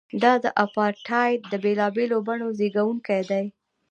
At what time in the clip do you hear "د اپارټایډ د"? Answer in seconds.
0.43-1.53